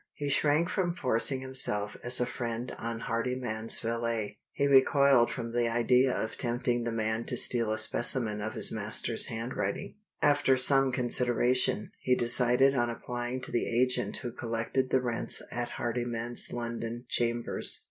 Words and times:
He 0.15 0.29
shrank 0.29 0.67
from 0.67 0.95
forcing 0.95 1.41
himself 1.41 1.95
as 2.03 2.19
a 2.19 2.25
friend 2.25 2.71
on 2.79 3.01
Hardyman's 3.01 3.79
valet: 3.81 4.39
he 4.51 4.65
recoiled 4.65 5.29
from 5.29 5.51
the 5.51 5.69
idea 5.69 6.11
of 6.19 6.39
tempting 6.39 6.85
the 6.85 6.91
man 6.91 7.23
to 7.25 7.37
steal 7.37 7.71
a 7.71 7.77
specimen 7.77 8.41
of 8.41 8.55
his 8.55 8.71
master's 8.71 9.27
handwriting. 9.27 9.97
After 10.19 10.57
some 10.57 10.91
consideration, 10.91 11.91
he 11.99 12.15
decided 12.15 12.73
on 12.73 12.89
applying 12.89 13.41
to 13.41 13.51
the 13.51 13.67
agent 13.69 14.17
who 14.17 14.31
collected 14.31 14.89
the 14.89 15.01
rents 15.03 15.39
at 15.51 15.69
Hardyman's 15.77 16.51
London 16.51 17.05
chambers. 17.07 17.79